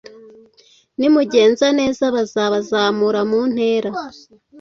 nimugenza 0.99 1.67
neza 1.79 2.03
bazabazamura 2.15 3.19
mu 3.29 3.41
ntera 3.51 3.89